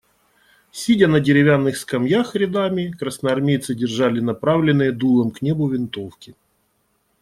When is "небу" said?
5.43-5.67